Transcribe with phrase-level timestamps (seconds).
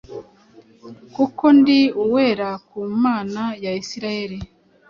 [1.15, 4.39] kuko ndi uwera ku Mana ya Isiraheli